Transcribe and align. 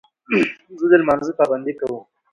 زه 0.79 0.85
د 0.91 0.93
لمانځه 1.01 1.33
پابندي 1.39 1.73
کوم. 1.79 1.95